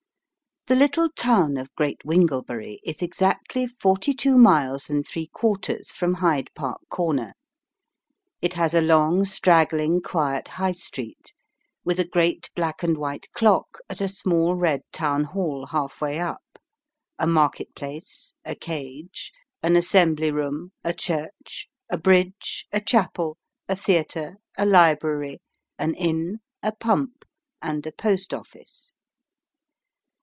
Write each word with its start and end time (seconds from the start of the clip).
THE 0.67 0.75
little 0.75 1.09
town 1.09 1.57
of 1.57 1.73
Great 1.75 1.99
Winglebury 2.05 2.79
is 2.85 3.01
exactly 3.01 3.65
forty 3.65 4.13
two 4.13 4.37
miles 4.37 4.89
and 4.91 5.05
three 5.05 5.25
quarters 5.27 5.91
from 5.91 6.13
Hyde 6.13 6.49
Park 6.55 6.81
Corner. 6.87 7.33
It 8.43 8.53
has 8.53 8.73
a 8.75 8.79
long, 8.81 9.25
straggling, 9.25 10.01
quiet 10.03 10.47
High 10.47 10.71
Street, 10.73 11.33
with 11.83 11.99
a 11.99 12.07
great 12.07 12.51
black 12.55 12.83
and 12.83 12.95
white 12.95 13.29
clock 13.33 13.79
at 13.89 13.99
a 14.01 14.07
small 14.07 14.55
red 14.55 14.81
Town 14.93 15.23
hall, 15.25 15.65
half 15.65 15.99
way 15.99 16.19
up 16.19 16.43
a 17.17 17.25
market 17.27 17.73
place 17.75 18.33
a 18.45 18.53
cage 18.55 19.33
an 19.63 19.75
assembly 19.75 20.29
room 20.31 20.71
a 20.83 20.93
church 20.93 21.67
a 21.89 21.97
bridge 21.97 22.67
a 22.71 22.79
chapel 22.79 23.35
a 23.67 23.75
theatre 23.75 24.37
a 24.59 24.67
library 24.67 25.41
an 25.79 25.95
inn 25.95 26.39
a 26.61 26.71
pump 26.71 27.25
and 27.63 27.85
a 27.87 27.91
Post 27.91 28.31
office. 28.31 28.91